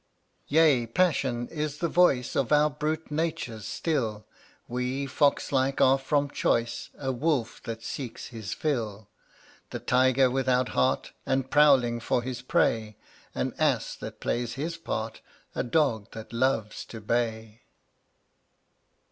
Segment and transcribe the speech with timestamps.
[0.47, 4.25] 119 Yea, passion is the voice Of our brute natures still;
[4.67, 9.09] We fox like are from choice— A wolf that seeks his fill—
[9.69, 12.97] The tiger without heart And prowling for his prey—
[13.35, 15.21] An ass that plays his part—
[15.53, 17.61] A dog that loves to bay.